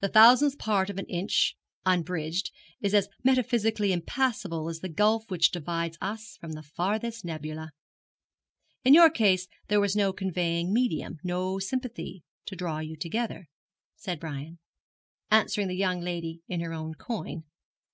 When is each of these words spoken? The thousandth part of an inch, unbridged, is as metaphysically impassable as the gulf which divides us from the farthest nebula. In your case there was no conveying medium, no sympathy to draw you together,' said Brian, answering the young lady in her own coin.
The 0.00 0.08
thousandth 0.08 0.56
part 0.56 0.88
of 0.88 0.96
an 0.96 1.04
inch, 1.10 1.54
unbridged, 1.84 2.52
is 2.80 2.94
as 2.94 3.10
metaphysically 3.22 3.92
impassable 3.92 4.70
as 4.70 4.80
the 4.80 4.88
gulf 4.88 5.30
which 5.30 5.50
divides 5.50 5.98
us 6.00 6.38
from 6.40 6.52
the 6.52 6.62
farthest 6.62 7.22
nebula. 7.22 7.72
In 8.82 8.94
your 8.94 9.10
case 9.10 9.46
there 9.66 9.78
was 9.78 9.94
no 9.94 10.10
conveying 10.14 10.72
medium, 10.72 11.18
no 11.22 11.58
sympathy 11.58 12.22
to 12.46 12.56
draw 12.56 12.78
you 12.78 12.96
together,' 12.96 13.44
said 13.94 14.18
Brian, 14.18 14.58
answering 15.30 15.68
the 15.68 15.76
young 15.76 16.00
lady 16.00 16.40
in 16.48 16.60
her 16.60 16.72
own 16.72 16.94
coin. 16.94 17.44